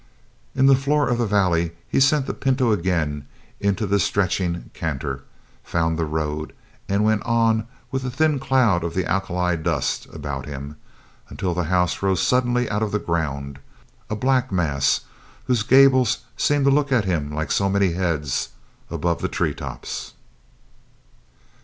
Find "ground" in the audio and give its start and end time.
12.97-13.59